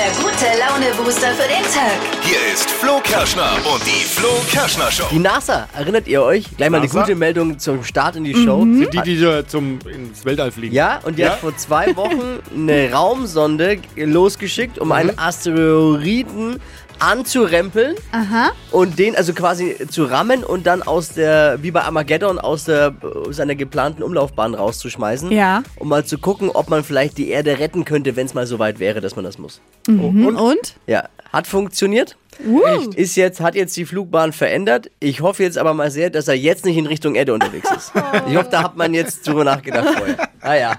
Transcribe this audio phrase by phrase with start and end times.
[0.00, 1.92] der gute Laune-Booster für den Tag.
[2.22, 5.04] Hier ist Flo Kerschner und die Flo Kerschner Show.
[5.10, 6.44] Die NASA, erinnert ihr euch?
[6.56, 7.00] Gleich mal eine NASA?
[7.02, 8.64] gute Meldung zum Start in die Show.
[8.64, 10.74] Die, die da zum, ins Weltall fliegen.
[10.74, 11.32] Ja, und die Ja?
[11.32, 14.92] hat vor zwei Wochen eine Raumsonde losgeschickt, um Mhm.
[14.92, 16.60] einen Asteroiden
[17.00, 18.52] anzurempeln Aha.
[18.70, 22.94] und den also quasi zu rammen und dann aus der, wie bei Armageddon, aus der
[23.02, 25.32] aus seiner geplanten Umlaufbahn rauszuschmeißen.
[25.32, 25.62] Ja.
[25.76, 28.58] Um mal zu gucken, ob man vielleicht die Erde retten könnte, wenn es mal so
[28.58, 29.60] weit wäre, dass man das muss.
[29.88, 30.36] Mhm.
[30.36, 30.76] Und?
[30.86, 32.16] Ja, hat funktioniert.
[32.46, 32.60] Uh.
[32.94, 34.90] Ist jetzt, hat jetzt die Flugbahn verändert.
[34.98, 37.92] Ich hoffe jetzt aber mal sehr, dass er jetzt nicht in Richtung Erde unterwegs ist.
[38.28, 40.28] Ich hoffe, da hat man jetzt drüber nachgedacht vorher.
[40.40, 40.78] Ah ja.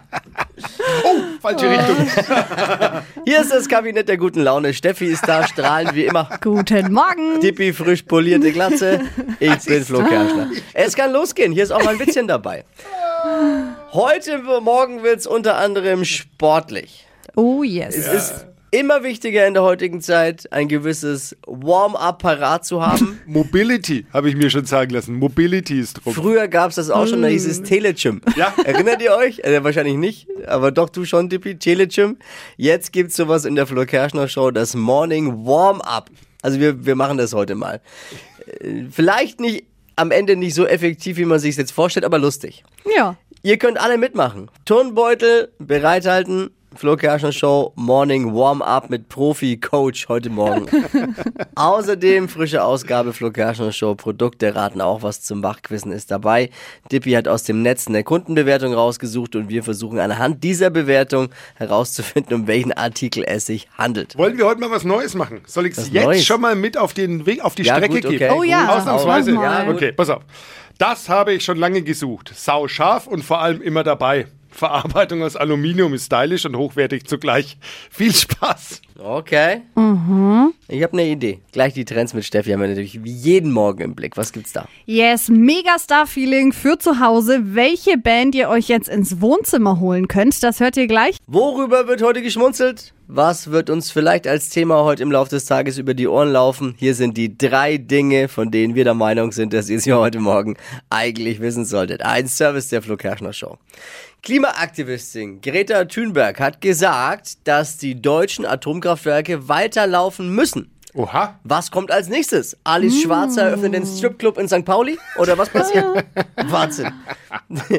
[1.41, 1.97] Falsche Richtung.
[3.25, 4.73] Hier ist das Kabinett der guten Laune.
[4.75, 6.29] Steffi ist da, strahlend wie immer.
[6.39, 7.39] Guten Morgen.
[7.41, 9.01] Dippi, frisch polierte Glatze.
[9.39, 10.51] Ich bin Flo Kerschner.
[10.73, 11.51] Es kann losgehen.
[11.51, 12.63] Hier ist auch mal ein Witzchen dabei.
[13.91, 17.07] Heute, morgen wird es unter anderem sportlich.
[17.35, 17.95] Oh yes.
[17.95, 23.19] Es ist immer wichtiger in der heutigen Zeit, ein gewisses Warm-up parat zu haben.
[23.25, 25.15] Mobility, habe ich mir schon sagen lassen.
[25.15, 26.15] Mobility ist drauf.
[26.15, 28.21] Früher gab es das auch schon, da hieß es Telegym.
[28.37, 28.53] Ja.
[28.63, 29.39] Erinnert ihr euch?
[29.39, 32.17] Äh, wahrscheinlich nicht, aber doch du schon, Dippi, Telegym.
[32.55, 36.09] Jetzt gibt's sowas in der Flo Kerschner Show, das Morning Warm-up.
[36.41, 37.81] Also wir, wir machen das heute mal.
[38.61, 39.65] Äh, Vielleicht nicht
[39.97, 42.63] am Ende nicht so effektiv, wie man sich jetzt vorstellt, aber lustig.
[42.97, 43.17] Ja.
[43.43, 44.49] Ihr könnt alle mitmachen.
[44.65, 46.51] Turnbeutel bereithalten.
[46.73, 50.67] Flo Kerschner Show Morning Warm-Up mit Profi-Coach heute Morgen.
[51.55, 56.49] Außerdem frische Ausgabe Flo Kerschner Show Produkte raten auch was zum Wachquissen ist dabei.
[56.89, 62.33] Dippy hat aus dem Netz eine Kundenbewertung rausgesucht und wir versuchen anhand dieser Bewertung herauszufinden,
[62.33, 64.17] um welchen Artikel es sich handelt.
[64.17, 65.41] Wollen wir heute mal was Neues machen?
[65.45, 66.25] Soll ich es jetzt Neues?
[66.25, 68.17] schon mal mit auf den Weg, auf die Ja, Strecke gut, okay.
[68.17, 68.33] geben?
[68.37, 69.33] Oh ja, Ausnahmsweise.
[69.33, 70.23] Ja, okay, pass auf.
[70.77, 72.31] Das habe ich schon lange gesucht.
[72.33, 74.27] Sau scharf und vor allem immer dabei.
[74.51, 77.57] Verarbeitung aus Aluminium ist stylisch und hochwertig zugleich.
[77.89, 78.81] Viel Spaß.
[79.03, 79.61] Okay.
[80.67, 81.39] Ich habe eine Idee.
[81.51, 84.15] Gleich die Trends mit Steffi haben wir natürlich wie jeden Morgen im Blick.
[84.15, 84.67] Was gibt's da?
[84.85, 87.55] Yes, Megastar-Feeling für zu Hause.
[87.55, 91.17] Welche Band ihr euch jetzt ins Wohnzimmer holen könnt, das hört ihr gleich.
[91.25, 92.93] Worüber wird heute geschmunzelt?
[93.13, 96.75] Was wird uns vielleicht als Thema heute im Laufe des Tages über die Ohren laufen?
[96.77, 100.19] Hier sind die drei Dinge, von denen wir der Meinung sind, dass ihr sie heute
[100.19, 100.55] Morgen
[100.89, 102.03] eigentlich wissen solltet.
[102.03, 103.57] Ein Service der Flo Kerschner Show.
[104.23, 110.69] Klimaaktivistin Greta Thunberg hat gesagt, dass die deutschen Atomkraftwerke weiterlaufen müssen.
[110.93, 111.39] Oha.
[111.43, 112.55] Was kommt als nächstes?
[112.63, 114.63] Alice Schwarzer eröffnet den Stripclub in St.
[114.63, 114.99] Pauli?
[115.17, 116.05] Oder was passiert?
[116.35, 116.91] Wahnsinn.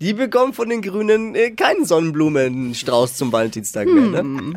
[0.00, 4.52] Die bekommen von den Grünen äh, keinen Sonnenblumenstrauß zum Valentinstag mehr, ne?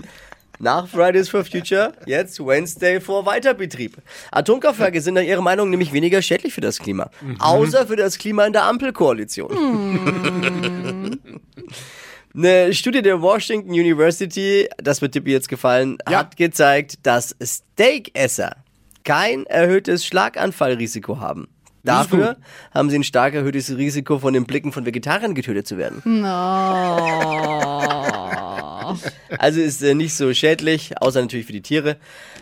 [0.61, 3.97] Nach Fridays for Future, jetzt Wednesday vor Weiterbetrieb.
[4.31, 7.09] Atomkraftwerke sind nach ihrer Meinung nämlich weniger schädlich für das Klima.
[7.39, 11.19] Außer für das Klima in der Ampelkoalition.
[12.35, 16.19] Eine Studie der Washington University, das wird Tippi jetzt gefallen, Ja.
[16.19, 18.55] hat gezeigt, dass Steakesser
[19.03, 21.47] kein erhöhtes Schlaganfallrisiko haben.
[21.83, 22.37] Dafür
[22.71, 26.03] haben sie ein stark erhöhtes Risiko, von den Blicken von Vegetariern getötet zu werden.
[29.37, 31.97] Also ist äh, nicht so schädlich, außer natürlich für die Tiere.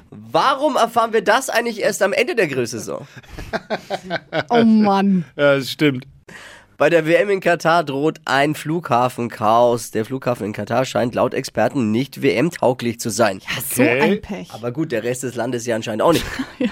[0.09, 3.07] Warum erfahren wir das eigentlich erst am Ende der Grillsaison?
[4.49, 5.25] Oh Mann.
[5.35, 6.05] Ja, das stimmt.
[6.77, 9.91] Bei der WM in Katar droht ein Flughafenchaos.
[9.91, 13.41] Der Flughafen in Katar scheint laut Experten nicht WM-tauglich zu sein.
[13.69, 13.99] So Okay.
[14.01, 14.47] ein Pech.
[14.53, 16.25] Aber gut, der Rest des Landes ja anscheinend auch nicht.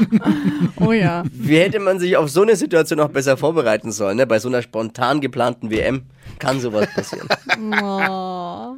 [0.80, 1.24] Oh ja.
[1.32, 4.16] Wie hätte man sich auf so eine Situation noch besser vorbereiten sollen?
[4.18, 4.28] Ne?
[4.28, 6.04] Bei so einer spontan geplanten WM
[6.40, 7.28] kann sowas passieren.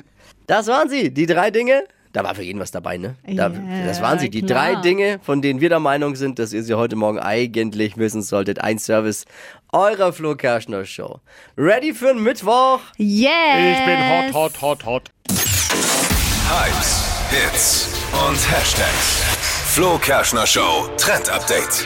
[0.50, 1.84] Das waren sie, die drei Dinge.
[2.12, 3.16] Da war für jeden was dabei, ne?
[3.28, 4.74] Da, Ja, das waren sie, die klar.
[4.74, 8.24] drei Dinge, von denen wir der Meinung sind, dass ihr sie heute Morgen eigentlich wissen
[8.24, 8.60] solltet.
[8.60, 9.26] Ein Service
[9.72, 11.20] eurer Flo Kerschner Show.
[11.56, 12.80] Ready für einen Mittwoch?
[12.98, 13.30] Yes.
[13.78, 15.12] Ich bin hot, hot, hot, hot.
[16.50, 17.90] Hypes, Hits
[18.28, 19.22] und Hashtags.
[19.76, 21.86] Flo Kerschner Show Trend Update.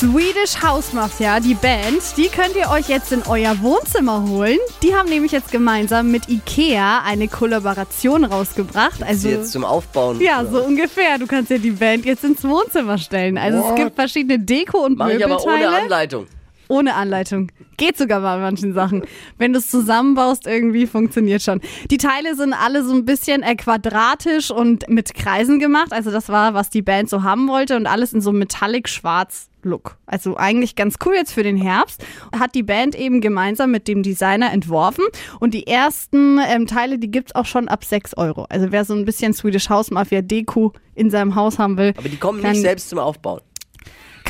[0.00, 4.56] Swedish House Mafia, die Band, die könnt ihr euch jetzt in euer Wohnzimmer holen.
[4.82, 9.02] Die haben nämlich jetzt gemeinsam mit Ikea eine Kollaboration rausgebracht.
[9.02, 10.18] Also Sie jetzt zum Aufbauen.
[10.22, 11.18] ja, so ungefähr.
[11.18, 13.36] Du kannst ja die Band jetzt ins Wohnzimmer stellen.
[13.36, 15.68] Also es gibt verschiedene Deko und Mach ich aber Möbelteile.
[15.68, 16.26] ohne Anleitung.
[16.70, 17.50] Ohne Anleitung.
[17.76, 19.02] Geht sogar bei manchen Sachen.
[19.38, 21.60] Wenn du es zusammenbaust, irgendwie funktioniert schon.
[21.90, 25.92] Die Teile sind alle so ein bisschen äh, quadratisch und mit Kreisen gemacht.
[25.92, 29.50] Also das war, was die Band so haben wollte und alles in so metallic schwarz
[29.62, 29.98] Look.
[30.06, 32.04] Also eigentlich ganz cool jetzt für den Herbst.
[32.34, 35.04] Hat die Band eben gemeinsam mit dem Designer entworfen.
[35.38, 38.46] Und die ersten ähm, Teile, die gibt's auch schon ab 6 Euro.
[38.48, 42.08] Also wer so ein bisschen Swedish House Mafia Deko in seinem Haus haben will, Aber
[42.08, 43.40] die kommen nicht selbst zum Aufbauen.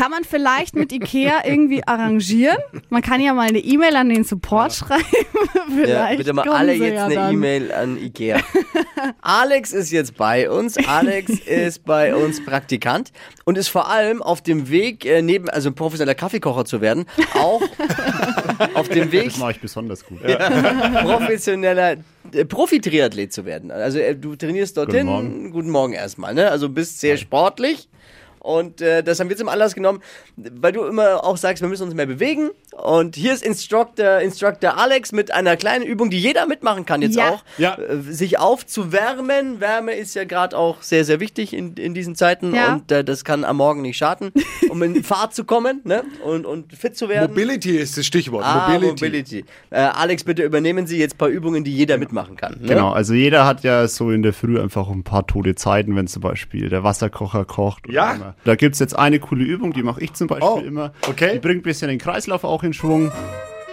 [0.00, 2.56] Kann man vielleicht mit Ikea irgendwie arrangieren?
[2.88, 5.05] Man kann ja mal eine E-Mail an den Support schreiben.
[5.67, 7.35] vielleicht Ja, bitte mal alle jetzt ja eine.
[7.35, 8.41] E-Mail an Ikea.
[9.20, 10.79] Alex ist jetzt bei uns.
[10.79, 13.12] Alex ist bei uns Praktikant
[13.44, 17.05] und ist vor allem auf dem Weg, äh, neben, also professioneller Kaffeekocher zu werden,
[17.35, 17.61] auch
[18.73, 20.23] auf dem Weg, Das mache ich besonders gut.
[21.03, 21.96] professioneller
[22.32, 23.70] äh, Profi-Triathlet zu werden.
[23.70, 25.06] Also äh, du trainierst dorthin.
[25.06, 25.50] Guten Morgen.
[25.50, 26.50] Guten Morgen erstmal, ne?
[26.50, 27.87] Also bist sehr sportlich.
[28.40, 30.00] Und äh, das haben wir zum Anlass genommen,
[30.37, 32.50] weil du immer auch sagst, wir müssen uns mehr bewegen.
[32.76, 37.16] Und hier ist Instructor, Instructor Alex mit einer kleinen Übung, die jeder mitmachen kann jetzt
[37.16, 37.31] Ja.
[37.31, 37.44] auch.
[37.58, 37.76] Ja.
[37.78, 39.60] Äh, sich aufzuwärmen.
[39.60, 42.54] Wärme ist ja gerade auch sehr, sehr wichtig in, in diesen Zeiten.
[42.54, 42.75] Ja.
[42.75, 44.32] Und äh, das kann am Morgen nicht schaden,
[44.70, 46.02] um in Fahrt zu kommen ne?
[46.25, 47.31] und, und fit zu werden.
[47.32, 48.44] Mobility ist das Stichwort.
[48.44, 49.04] Ah, Mobility.
[49.04, 49.44] Mobility.
[49.70, 52.56] Äh, Alex, bitte übernehmen Sie jetzt ein paar Übungen, die jeder mitmachen kann.
[52.60, 52.69] Ne?
[52.69, 56.06] Genau, also jeder hat ja so in der Früh einfach ein paar tote Zeiten, wenn
[56.06, 57.88] zum Beispiel der Wasserkocher kocht.
[57.88, 58.35] oder Ja.
[58.44, 60.93] Da gibt's jetzt eine coole Übung, die mache ich zum Beispiel Oh, immer.
[61.09, 61.32] okay.
[61.35, 63.11] Die bringt ein bisschen den Kreislauf auch in Schwung.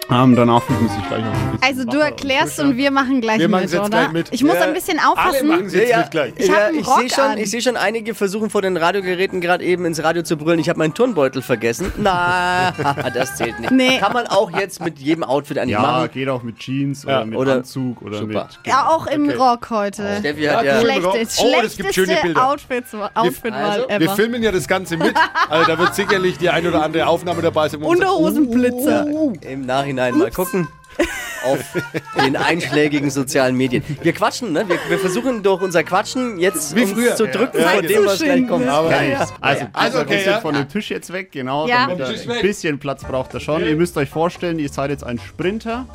[0.10, 2.70] Ähm, danach fühlt man sich gleich auch ein bisschen Also du erklärst frischer.
[2.70, 3.90] und wir machen gleich Wir mit, jetzt oder?
[3.90, 4.28] gleich mit.
[4.32, 4.62] Ich muss Ja.
[4.62, 5.48] ein bisschen Alle aufpassen.
[5.50, 6.34] machen sie jetzt mit gleich.
[6.38, 9.84] Ich ja, ich sehe schon, ich sehe schon einige versuchen vor den Radiogeräten gerade eben
[9.86, 10.60] ins Radio zu brüllen.
[10.60, 11.92] Ich habe meinen Turnbeutel vergessen.
[11.98, 12.72] Na,
[13.14, 13.72] das zählt nicht.
[13.72, 13.98] Nee.
[14.00, 16.10] Kann man auch jetzt mit jedem Outfit eigentlich Ja, machen.
[16.14, 17.18] geht auch mit Jeans Ja.
[17.18, 18.46] oder mit Oder- Anzug oder Super.
[18.46, 18.60] mit.
[18.66, 20.18] Ja, auch im Rock heute.
[20.20, 20.80] Steffi hat Ja, ja.
[20.82, 22.48] Schlechtes, Oh, das gibt schöne schlechteste Bilder.
[22.48, 24.00] Outfits, Outfitwahl Also, ever.
[24.00, 25.14] Wir filmen ja das Ganze mit.
[25.50, 27.82] Also da wird sicherlich die ein oder andere Aufnahme dabei sein.
[27.84, 29.06] Unterhosenblitzer.
[29.42, 30.68] im Nachhinein mal gucken.
[31.46, 31.60] Auf
[32.20, 33.84] den einschlägigen sozialen Medien.
[34.02, 34.68] Wir quatschen, ne?
[34.68, 37.16] Wir, wir versuchen durch unser Quatschen jetzt Wie uns früher.
[37.16, 38.68] zu drücken Ja, von ja, dem, was gleich kommt.
[38.68, 40.40] Aber Also, also Also, okay, bisschen ja.
[40.42, 41.68] von dem Tisch jetzt weg, genau.
[41.68, 41.88] Ja.
[41.88, 43.64] Damit er ein bisschen Platz braucht er schon.
[43.64, 45.86] Ihr müsst euch vorstellen, ihr seid jetzt ein Sprinter.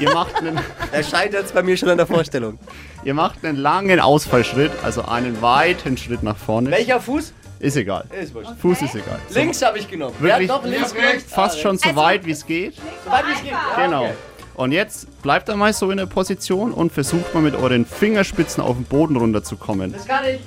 [0.00, 0.58] ihr, macht einen,
[0.90, 2.58] Er scheitert jetzt bei mir schon an der Vorstellung.
[3.04, 6.70] ihr macht einen langen Ausfallschritt, also einen weiten Schritt nach vorne.
[6.72, 7.32] Welcher Fuß?
[7.62, 8.04] Ist egal.
[8.20, 8.50] Ist wurscht.
[8.60, 9.18] Fuß ist egal.
[9.28, 10.14] So, Links habe ich genommen.
[10.18, 10.48] Wirklich?
[10.48, 11.20] noch links Ja, genommen?
[11.28, 12.74] fast schon so weit wie es geht.
[13.04, 13.52] Soweit wie es geht.
[13.52, 14.02] Ja, Genau.
[14.04, 14.12] okay.
[14.54, 18.76] Und jetzt bleibt einmal so in der Position und versucht mal mit euren Fingerspitzen auf
[18.76, 19.92] den Boden runterzukommen.
[19.92, 20.40] Das kann ich.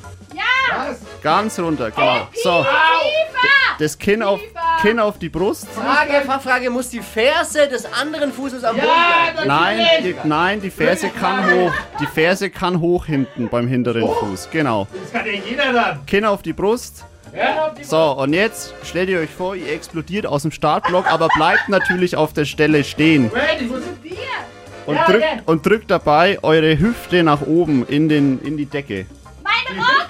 [1.24, 2.28] Ganz runter, genau.
[2.44, 2.66] So.
[3.80, 4.40] Das Kinn auf,
[4.86, 5.68] Kinn auf die Brust.
[5.72, 8.88] Frage, Fachfrage, muss die Ferse des anderen Fußes am Boden
[9.34, 9.48] bleiben?
[9.48, 11.72] Nein, die, nein, die Ferse kann hoch.
[12.00, 14.50] Die Ferse kann hoch hinten beim hinteren Fuß.
[14.52, 14.88] Genau.
[15.02, 16.06] Das kann ja jeder dann.
[16.06, 17.04] Kinn auf die Brust.
[17.82, 22.16] So, und jetzt stellt ihr euch vor, ihr explodiert aus dem Startblock, aber bleibt natürlich
[22.16, 23.32] auf der Stelle stehen.
[24.86, 29.08] Und drückt, und drückt dabei eure Hüfte nach oben in, den, in die Decke.
[29.44, 30.10] Mein Rock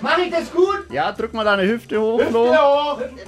[0.00, 0.84] mach ich das gut?
[0.90, 2.54] Ja, drück mal deine Hüfte hoch, Flo.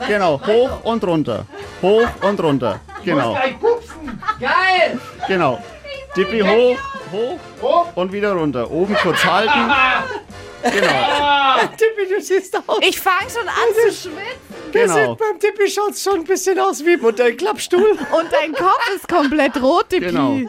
[0.06, 1.46] Genau, hoch und runter.
[1.82, 2.80] Hoch und runter.
[3.04, 3.36] Genau,
[4.38, 5.00] Geil!
[5.26, 5.62] genau.
[6.16, 6.78] Dippi hoch,
[7.62, 8.70] hoch und wieder runter.
[8.70, 9.72] Oben kurz halten.
[10.62, 12.78] Genau, Tippi, du siehst aus.
[12.82, 15.14] Ich fange schon an zu schwitzen genau.
[15.14, 17.90] Beim Tippi schaut schon ein bisschen aus wie einem Klappstuhl.
[17.90, 20.06] und dein Kopf ist komplett rot, Dippi.
[20.06, 20.40] Genau.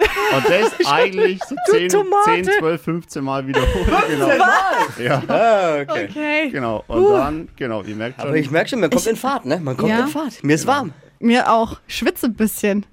[0.36, 2.42] Und das eigentlich so 10, Tomate.
[2.42, 3.86] 10, 12, 15 Mal wiederholen.
[4.08, 4.28] Genau.
[4.98, 6.08] Ja, Ah, okay.
[6.10, 6.48] Okay.
[6.50, 6.84] genau.
[6.86, 8.28] Und dann, genau, ihr merkt schon.
[8.28, 9.60] Aber ich merke schon, man kommt in Fahrt, ne?
[9.62, 10.00] Man kommt Ja.
[10.00, 10.42] in Fahrt.
[10.42, 10.92] Mir ist warm.
[11.18, 11.78] Mir auch.
[11.86, 12.86] Schwitze ein bisschen.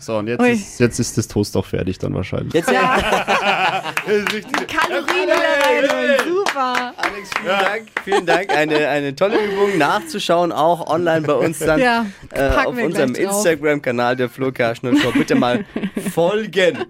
[0.00, 0.50] So, und jetzt Ui.
[0.52, 2.54] ist, jetzt ist das Toast auch fertig dann wahrscheinlich.
[2.54, 2.96] Jetzt ja.
[4.06, 6.18] Kalorien wieder rein.
[6.26, 6.94] Super.
[6.96, 7.86] Alex, vielen Dank.
[8.04, 8.50] Vielen Dank.
[8.50, 13.14] Eine, eine tolle Übung nachzuschauen, auch online bei uns dann Ja, äh, auf unserem.
[13.14, 15.12] Instagram-Kanal der Flo Kerschner Show.
[15.12, 15.64] Bitte mal
[16.12, 16.84] folgen.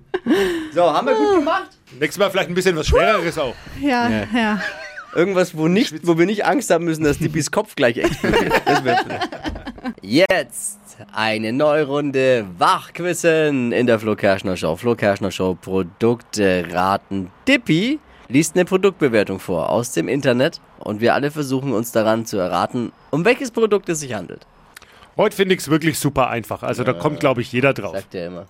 [0.73, 1.71] So, haben wir gut gemacht?
[1.99, 3.55] Nächstes Mal vielleicht ein bisschen was Schwereres auch.
[3.81, 4.61] Ja, ja.
[5.15, 8.53] Irgendwas, wo, nicht, wo wir nicht Angst haben müssen, dass Dippis Kopf gleich explodiert.
[8.65, 8.83] Das.
[10.03, 10.79] Jetzt
[11.13, 14.77] eine neue Runde Wachquissen in der Flo Kerschner Show.
[14.77, 17.31] Flo Kerschner Show Produkte raten.
[17.49, 17.99] Dippi
[18.29, 22.93] liest eine Produktbewertung vor aus dem Internet und wir alle versuchen uns daran zu erraten,
[23.11, 24.47] um welches Produkt es sich handelt.
[25.17, 26.63] Heute finde ich es wirklich super einfach.
[26.63, 27.95] Also da kommt, glaube ich, jeder drauf.
[27.95, 28.47] Sagt er immer.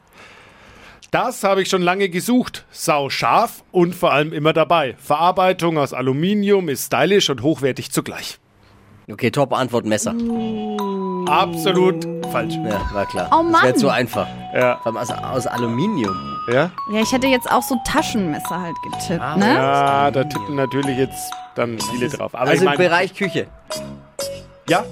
[1.10, 2.64] Das habe ich schon lange gesucht.
[2.70, 4.96] Sau scharf und vor allem immer dabei.
[4.98, 8.38] Verarbeitung aus Aluminium ist stylisch und hochwertig zugleich.
[9.10, 10.14] Okay, Top-Antwort Messer.
[11.28, 12.54] Absolut falsch.
[12.54, 13.28] Ja, war klar.
[13.32, 13.76] Oh Das wäre Mann.
[13.76, 14.26] zu einfach.
[14.54, 14.76] Ja.
[14.82, 16.14] Vor allem aus, aus Aluminium.
[16.52, 16.70] Ja?
[16.90, 19.54] Ja, ich hätte jetzt auch so Taschenmesser halt getippt, Ah, ne?
[19.54, 22.34] Ja, da tippen natürlich jetzt dann viele drauf.
[22.34, 23.46] Aber Also ich im meine, Bereich Küche.
[24.68, 24.84] ja.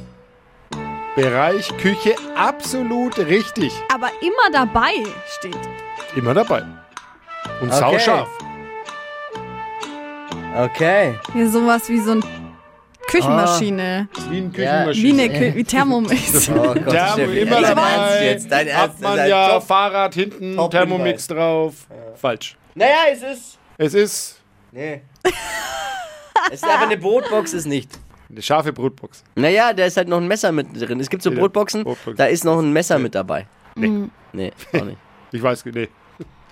[1.14, 3.72] Bereich Küche absolut richtig.
[3.94, 4.92] Aber immer dabei
[5.38, 5.58] steht.
[6.16, 6.62] Immer dabei.
[7.60, 7.78] Und Okay.
[7.80, 8.28] sauscharf.
[10.58, 11.18] Okay.
[11.34, 12.22] Hier sowas wie so eine
[13.12, 14.08] Küchenmaschine.
[14.30, 14.84] Wie ein Ja.
[14.84, 15.18] Küchenmaschine.
[15.18, 16.48] Wie eine Kü wie Thermomix.
[16.50, 18.24] Oh Gott, Thermo immer ey, dabei.
[18.26, 19.62] Jetzt, dein Ernst, Hat man ja Top.
[19.64, 21.74] Fahrrad hinten, Top Thermomix drauf.
[22.14, 22.56] Falsch.
[22.74, 23.58] Naja, es ist.
[23.78, 24.38] Es ist
[24.72, 25.02] Nee.
[26.50, 27.90] es ist aber eine Brotbox, ist nicht.
[28.30, 29.22] Eine scharfe Brotbox.
[29.34, 30.98] Naja, da ist halt noch ein Messer mit drin.
[30.98, 32.16] Es gibt so Ja, Brotboxen, Brotboxen.
[32.16, 33.46] da ist noch ein Messer mit dabei.
[33.76, 34.08] Nee.
[34.32, 34.98] Nee, auch nicht.
[35.34, 35.88] Ich weiß, nee.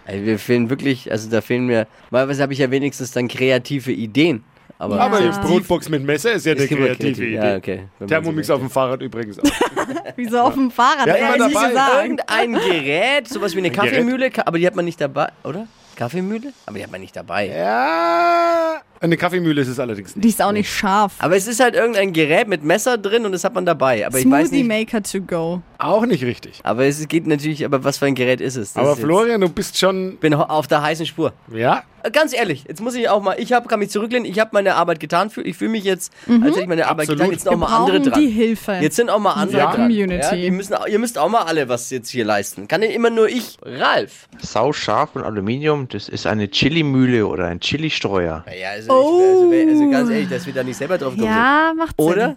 [0.06, 3.92] Also wir fehlen wirklich, also da fehlen mir, weil habe ich ja wenigstens dann kreative
[3.92, 4.42] Ideen.
[4.80, 5.02] Aber, Ja.
[5.02, 5.28] Aber die.
[5.46, 7.18] Brotbox mit Messer ist ja eine kreative kreativ.
[7.18, 7.34] Idee.
[7.34, 7.80] Ja, okay.
[8.06, 9.44] Thermomix so auf dem Fahrrad übrigens auch.
[10.16, 11.06] Wieso auf dem Fahrrad?
[11.06, 11.68] Ja, immer dabei.
[11.68, 12.02] gesagt.
[12.02, 13.74] Irgendein Gerät, sowas wie eine Ein?
[13.74, 15.66] Kaffeemühle, ka- aber die hat man nicht dabei, oder?
[15.96, 16.54] Kaffeemühle?
[16.64, 17.48] Aber die hat man nicht dabei.
[17.48, 18.80] ja.
[19.02, 20.24] Eine Kaffeemühle ist es allerdings nicht.
[20.24, 21.14] Die ist auch nicht scharf.
[21.18, 24.06] Aber es ist halt irgendein Gerät mit Messer drin und das hat man dabei.
[24.06, 24.92] Aber ich weiß Smoothie nicht.
[24.92, 25.62] Maker to go.
[25.82, 26.60] Auch nicht richtig.
[26.62, 28.74] Aber es geht natürlich, aber was für ein Gerät ist es?
[28.74, 30.12] Das Aber ist Florian, du bist schon.
[30.14, 31.32] Ich bin auf der heißen Spur.
[31.52, 31.84] Ja?
[32.02, 34.50] Äh, Ganz ehrlich, jetzt muss ich auch mal, ich hab, kann mich zurücklehnen, ich habe
[34.52, 37.18] meine Arbeit getan, ich fühle mich jetzt, als hätte ich meine Arbeit Absolut.
[37.20, 38.20] getan, jetzt sind auch Wir mal andere dran.
[38.20, 38.72] die Hilfe.
[38.80, 39.86] Jetzt sind auch mal andere Unserer dran.
[39.88, 40.22] Community.
[40.22, 42.68] Ja, die müssen, auch- ihr müsst auch mal alle was jetzt hier leisten.
[42.68, 43.56] Kann nicht immer nur ich.
[43.62, 44.28] Ralf.
[44.38, 48.44] Sauscharf und Aluminium, das ist eine Chili-Mühle oder ein Chili-Streuer.
[48.60, 51.24] Ja, also, ich, also, also ganz ehrlich, dass wir da nicht selber drauf kommen.
[51.26, 52.06] ja, macht Sinn.
[52.06, 52.36] Oder?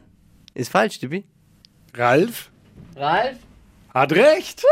[0.53, 1.25] Ist falsch, Tippi.
[1.95, 2.50] Ralf
[2.95, 3.38] Ralf?
[3.93, 4.63] hat recht.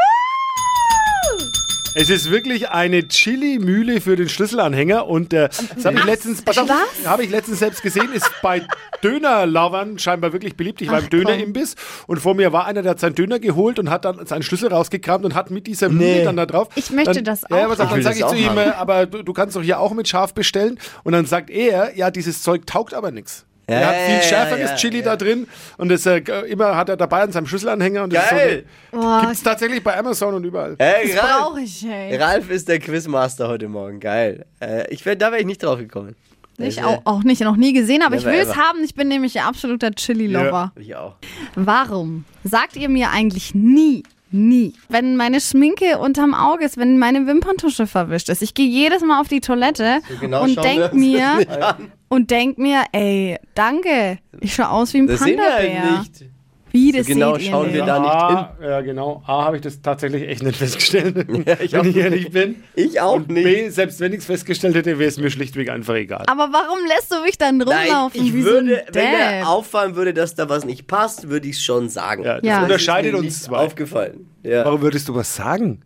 [1.93, 6.57] Es ist wirklich eine Chili-Mühle für den Schlüsselanhänger und äh, das habe ich letztens, pass
[6.57, 7.05] auf, Was?
[7.05, 8.65] habe ich letztens selbst gesehen, ist bei
[9.03, 10.81] Dönerlovern scheinbar wirklich beliebt.
[10.81, 11.75] Ich war Ach, im Dönerimbiss
[12.07, 14.69] und vor mir war einer, der hat seinen Döner geholt und hat dann seinen Schlüssel
[14.69, 16.23] rausgekramt und hat mit dieser Mühle Nee.
[16.23, 16.69] dann da drauf.
[16.75, 17.89] Ich möchte dann, das Ja, auch haben.
[17.89, 18.71] dann Ich sage ich zu ihm, äh, haben.
[18.73, 20.79] aber du, du kannst doch hier auch mit scharf bestellen.
[21.03, 23.45] Und dann sagt er, ja, dieses Zeug taugt aber nichts.
[23.71, 25.03] Ja, er hat viel schärferes ja, Chili ja.
[25.05, 25.47] da drin
[25.77, 28.03] und das äh, immer hat er dabei an seinem Schlüsselanhänger.
[28.03, 28.65] Und das Geil.
[28.91, 30.75] Ist so, Gibt es tatsächlich bei Amazon und überall.
[30.79, 31.43] Hey, Das Ralf.
[31.43, 32.15] brauche ich, hey.
[32.17, 33.99] Ralf ist der Quizmaster heute Morgen.
[33.99, 34.45] Geil.
[34.59, 36.15] Äh, ich wär, da wäre ich nicht drauf gekommen.
[36.57, 38.83] Ich auch, auch nicht, noch nie gesehen, aber ich will es haben.
[38.83, 40.71] Ich bin nämlich ein absoluter Chili-Lover.
[40.75, 41.15] Ich auch.
[41.55, 47.25] Warum sagt ihr mir eigentlich nie, nie, wenn meine Schminke unterm Auge ist, wenn meine
[47.25, 48.41] Wimperntusche verwischt ist?
[48.41, 51.75] Ich gehe jedes Mal auf die Toilette genau und schauen wir denk uns mir das.
[52.11, 55.81] Und denk mir, ey, danke, ich schaue aus wie ein Das sehen wir Panda-Bär.
[55.97, 56.25] halt nicht.
[56.73, 59.21] Wie das genau seht schauen wir da nicht A, ja, genau.
[59.25, 61.15] A, habe ich das tatsächlich echt nicht festgestellt,
[61.61, 62.55] ich auch wenn ich ehrlich bin.
[62.75, 63.43] Ich auch Und nicht.
[63.43, 66.23] B, selbst wenn ich es festgestellt hätte, wäre es mir schlichtweg einfach egal.
[66.27, 69.95] Aber warum lässt du mich dann Nein, rumlaufen ich wie würde, so wenn mir auffallen
[69.95, 72.23] würde, dass da was nicht passt, würde ich es schon sagen.
[72.23, 72.63] Ja, das Ja.
[72.63, 73.57] unterscheidet mir uns zwei.
[73.57, 74.27] aufgefallen.
[74.43, 74.63] Ja.
[74.63, 75.81] Warum würdest du was sagen?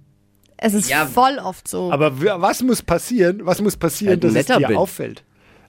[0.58, 1.06] Es ist Ja.
[1.08, 1.92] voll oft so.
[1.92, 4.78] Aber was muss passieren, was muss passieren, Halt dass es dir bin.
[4.78, 5.24] auffällt?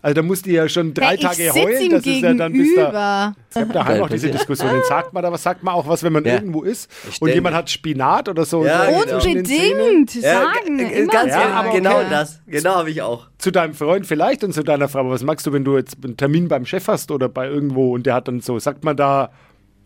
[0.06, 2.52] Also da musst du ja schon drei Hey, Tage ich heulen, das ist ja dann
[2.52, 2.80] bis da.
[2.82, 3.34] gegenüber.
[3.50, 4.30] Es gab daheim Ja, auch diese.
[4.30, 4.80] Diskussionen.
[4.88, 6.34] Sagt man da was, sagt man auch was, wenn man Ja.
[6.34, 8.64] irgendwo ist und jemand hat Spinat oder so.
[8.64, 9.16] Ja, so genau.
[9.16, 10.78] Unbedingt Ja, sagen.
[10.78, 12.06] immer ganz Ja, aber genau okay.
[12.08, 12.40] das.
[12.46, 13.26] Genau habe ich auch.
[13.38, 15.00] Zu deinem Freund vielleicht und zu deiner Frau.
[15.00, 17.92] Aber was magst du, wenn du jetzt einen Termin beim Chef hast oder bei irgendwo
[17.92, 19.32] und der hat dann so, sagt man da,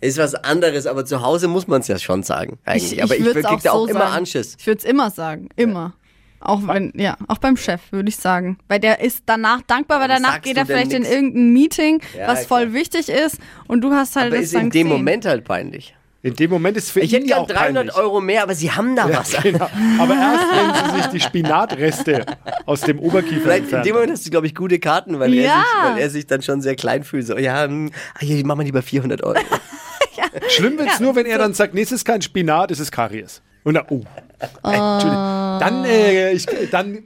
[0.03, 2.59] Ist was anderes, aber zu Hause muss man es ja schon sagen.
[2.67, 3.03] Eigentlich.
[3.03, 4.13] aber ich, würd's krieg da auch immer sagen.
[4.17, 4.57] Anschiss.
[4.61, 5.49] Ich würde es immer sagen.
[5.57, 5.95] Immer.
[6.43, 8.59] Auch wenn, ja, auch beim Chef, würde ich sagen.
[8.67, 11.15] Weil der ist danach dankbar, weil danach geht er vielleicht in nix?
[11.15, 12.73] irgendein Meeting, Ja, was voll klar.
[12.75, 14.99] wichtig ist und du hast halt Aber das ist dann in dem gesehen.
[14.99, 15.95] Moment halt peinlich.
[16.23, 17.95] in dem Moment ist für Ich ihn hätte ja auch 300 peinlich.
[17.97, 19.33] Euro mehr, aber sie haben da was.
[19.43, 19.69] Genau.
[19.99, 22.25] Aber erst wenn sie sich die Spinatreste
[22.65, 23.85] aus dem Oberkiefer Vielleicht in entfernen.
[23.85, 25.53] dem Moment hast du, glaube ich, gute Karten, weil, er Ja.
[25.57, 27.27] sich, weil er sich dann schon sehr klein fühlt.
[27.27, 29.39] So, ja, hm, ah, hier, mach mal lieber 400 Euro.
[30.49, 32.93] Schlimm wird es nur, wenn er dann sagt, nee, es ist kein Spinat, es ist
[32.93, 33.43] Karies.
[33.65, 34.03] Und dann, oh.
[34.63, 35.59] Entschuldigung.
[35.61, 37.05] Dann, äh, ich, dann,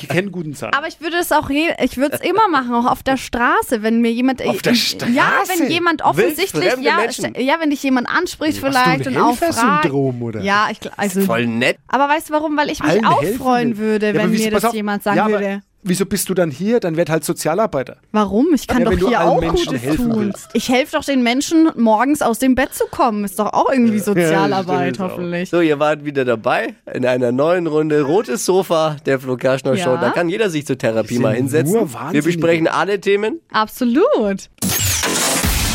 [0.00, 0.72] ich kenne guten Zahn.
[0.72, 3.82] Aber ich würde es auch, je- ich würde es immer machen, auch auf der Straße,
[3.82, 5.12] wenn mir jemand, Auf der Straße?
[5.12, 7.34] ja, wenn jemand offensichtlich, ja, Menschen?
[7.36, 9.90] ja, wenn dich jemand anspricht Hast du vielleicht ein und auch fragt.
[9.90, 10.40] Oder?
[10.40, 11.76] Ja, ich also, Voll nett.
[11.88, 12.56] aber weißt du warum?
[12.56, 15.24] Weil ich mich Allen auch helfen freuen würde, Ja, wenn mir das jemand sagen ja,
[15.24, 15.62] aber würde.
[15.82, 16.78] Wieso bist du dann hier?
[16.78, 17.96] Dann werd halt Sozialarbeiter.
[18.12, 18.48] Warum?
[18.54, 20.20] Ich kann Ja, doch hier allen auch Menschen Gutes helfen tun.
[20.26, 20.48] willst.
[20.52, 23.24] Ich helfe doch den Menschen, morgens aus dem Bett zu kommen.
[23.24, 25.10] Ist doch auch irgendwie Sozialarbeit, stimmt, ist auch.
[25.16, 25.48] hoffentlich.
[25.50, 29.90] So, ihr wart wieder dabei in einer neuen Runde Rotes Sofa der Flo Kerschner Show.
[29.94, 29.96] Ja.
[29.96, 31.88] Da kann jeder sich zur Therapie mal hinsetzen.
[32.10, 33.40] Wir besprechen alle Themen.
[33.50, 34.50] Absolut.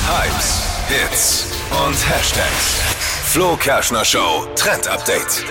[0.07, 1.47] Hypes, Hits
[1.87, 2.81] und Hashtags.
[3.25, 5.43] Flo Kerschner Show Trend Update.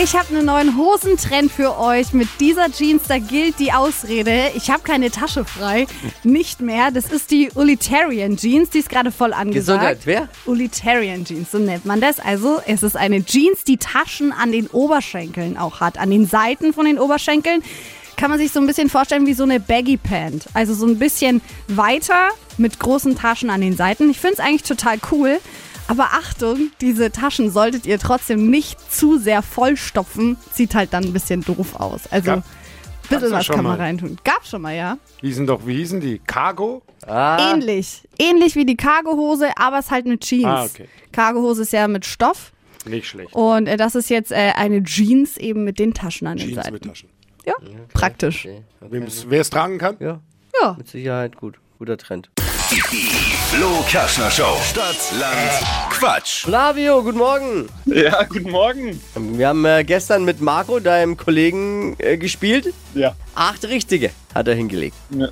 [0.00, 2.12] Ich habe einen neuen Hosentrend für euch.
[2.12, 5.88] Mit dieser Jeans, da gilt die Ausrede, ich habe keine Tasche frei.
[6.22, 6.92] Nicht mehr.
[6.92, 9.80] Das ist die Utilitarian Jeans, die ist gerade voll angesagt.
[9.80, 10.28] Gesundheit, wer?
[10.46, 12.20] Utilitarian Jeans, so nennt man das.
[12.20, 15.98] Also es ist eine Jeans, die Taschen an den Oberschenkeln auch hat.
[15.98, 17.64] An den Seiten von den Oberschenkeln
[18.16, 20.46] kann man sich so ein bisschen vorstellen wie so eine Baggy Pant.
[20.54, 24.08] Also so ein bisschen weiter mit großen Taschen an den Seiten.
[24.10, 25.40] Ich finde es eigentlich total cool.
[25.88, 30.36] Aber Achtung, diese Taschen solltet ihr trotzdem nicht zu sehr vollstopfen.
[30.52, 32.02] Sieht halt dann ein bisschen doof aus.
[32.10, 32.42] Also ein
[33.08, 33.84] bisschen was schon kann man mal.
[33.84, 34.18] reintun.
[34.22, 34.98] Gab schon mal, ja.
[35.22, 36.18] Hießen doch, wie hießen die?
[36.26, 36.82] Cargo?
[37.06, 38.02] Ah, Ähnlich.
[38.18, 40.44] Ähnlich wie die Cargohose, aber es ist halt mit Jeans.
[40.44, 40.88] Ah, okay.
[41.12, 42.52] Cargohose ist ja mit Stoff.
[42.84, 43.32] Nicht schlecht.
[43.34, 46.56] Und äh, das ist jetzt äh, eine Jeans eben mit den Taschen an den Jeans
[46.56, 46.72] Seiten.
[46.74, 47.08] mit Taschen.
[47.46, 47.54] Ja,
[47.94, 48.46] praktisch.
[48.46, 48.62] okay.
[49.26, 49.96] Wer es tragen kann?
[50.00, 50.20] Ja,
[50.62, 50.74] Ja.
[50.76, 51.58] mit Sicherheit gut.
[51.78, 52.28] Guter Trend.
[52.70, 54.56] Die Flo Kerschner Show.
[54.62, 55.32] Stadt, Land,
[55.90, 56.42] Quatsch.
[56.44, 57.66] Flavio, guten Morgen.
[57.86, 59.00] Ja, guten Morgen.
[59.14, 62.74] Wir haben äh, gestern mit Marco, deinem Kollegen, äh, gespielt.
[62.94, 63.16] Ja.
[63.34, 64.96] Acht richtige hat er hingelegt.
[65.10, 65.28] Ja,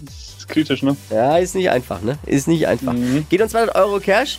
[0.00, 0.96] das ist kritisch, ne?
[1.10, 2.18] Ja, ist nicht einfach, ne?
[2.24, 2.94] Ist nicht einfach.
[3.28, 4.38] Geht uns 200 Euro Cash.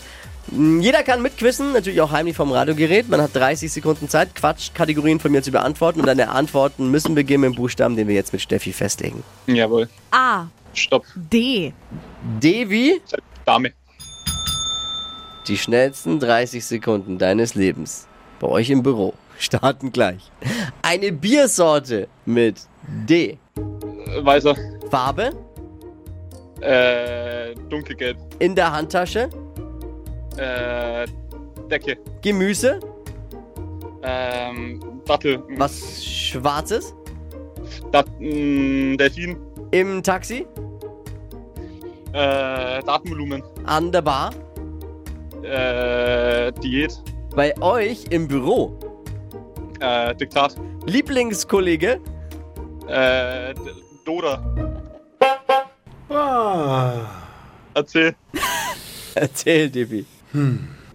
[0.51, 3.09] Mm, Jeder kann mitquissen, natürlich auch heimlich vom Radiogerät.
[3.09, 5.99] Man hat 30 Sekunden Zeit, Quatschkategorien von mir zu beantworten.
[5.99, 9.21] Und deine Antworten müssen beginnen mit dem Buchstaben, den wir jetzt mit Steffi festlegen.
[9.47, 9.89] Jawohl.
[10.11, 10.45] A,
[10.79, 11.05] Stopp.
[11.15, 11.73] D,
[12.41, 13.01] D wie
[13.45, 13.73] Dame.
[15.47, 18.07] die schnellsten 30 Sekunden deines Lebens.
[18.39, 19.13] Bei euch im Büro.
[19.37, 20.31] Starten gleich.
[20.81, 22.61] Eine Biersorte mit
[23.07, 23.37] D.
[23.57, 24.55] Äh, Weißer.
[24.91, 25.31] Farbe
[26.61, 28.17] Äh, dunkelgelb.
[28.39, 29.29] in der Handtasche.
[30.37, 31.05] Äh,
[31.69, 31.97] Decke.
[32.21, 32.79] Gemüse.
[34.03, 35.41] Ähm, Dattel.
[35.57, 36.93] Was Schwarzes.
[37.91, 39.37] Dat, mh, Delfin.
[39.71, 40.45] Im Taxi.
[42.13, 43.43] Äh, Datenvolumen.
[43.65, 44.31] An der Bar.
[45.43, 47.01] Äh, Diät.
[47.35, 48.79] Bei euch im Büro.
[49.79, 50.55] Äh, Diktat.
[50.85, 51.99] Lieblingskollege.
[52.87, 53.53] Äh,
[54.05, 54.43] Doda.
[57.73, 58.15] Erzähl.
[59.15, 60.05] Erzähl, Dippi.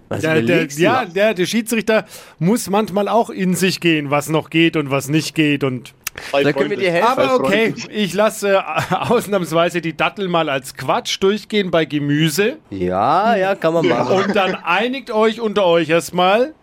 [0.08, 2.04] Was Der, der, ja, der, der Schiedsrichter
[2.38, 5.64] muss manchmal auch in sich gehen, was noch geht und was nicht geht.
[5.64, 5.94] Und
[6.32, 7.08] Da können wir dir helfen.
[7.08, 12.58] aber okay, ich lasse äh, ausnahmsweise die Dattel mal als Quatsch durchgehen bei Gemüse.
[12.70, 14.16] Ja, ja, kann man machen.
[14.24, 16.54] Und dann einigt euch unter euch erstmal,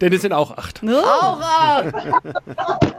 [0.00, 0.80] denn es sind auch acht.
[0.84, 1.92] Auch ab!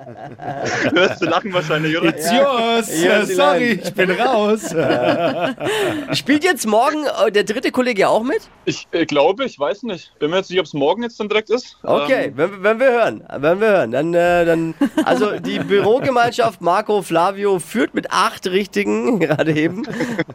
[0.94, 2.10] Hörst du lachen wahrscheinlich, oder?
[2.10, 3.04] It's yours.
[3.04, 4.74] Ja, Sorry, ich bin raus.
[6.14, 8.42] Spielt jetzt morgen äh, der dritte Kollege auch mit?
[8.66, 10.18] Ich äh, glaube, ich weiß nicht.
[10.20, 11.78] Bin mir jetzt nicht, ob es morgen jetzt dann direkt ist.
[11.84, 14.74] Okay, Ähm, wenn, wenn wir hören, wenn wir hören, dann, äh, dann,
[15.04, 19.86] also die Bürogemeinschaft Marco Flavio führt mit acht Richtigen gerade eben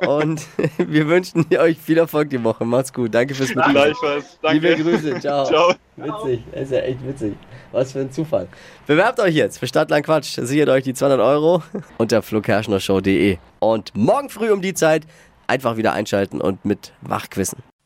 [0.07, 0.47] und
[0.79, 2.65] wir wünschen euch viel Erfolg die Woche.
[2.65, 3.73] Macht's gut, danke fürs Mitmachen.
[3.73, 4.39] gleichfalls.
[4.43, 4.75] Danke.
[4.75, 5.45] Liebe Grüße, ciao.
[5.45, 5.75] Ciao.
[5.97, 7.35] Witzig, das ist ja echt witzig.
[7.73, 8.49] Was für ein Zufall.
[8.87, 10.39] Bewerbt euch jetzt für Stadtland Quatsch.
[10.41, 11.63] Sichert euch die 200 Euro
[11.99, 13.39] unter flokerschnershow.de.
[13.61, 15.05] Und morgen früh um die Zeit
[15.47, 17.59] einfach wieder einschalten und mit wachquissen.